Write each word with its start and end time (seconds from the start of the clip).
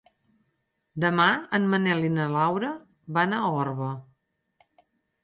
Demà 1.03 1.27
en 1.57 1.67
Manel 1.73 2.01
i 2.07 2.11
na 2.13 2.25
Laura 2.37 2.71
van 3.19 3.37
a 3.41 3.43
Orba. 3.59 3.91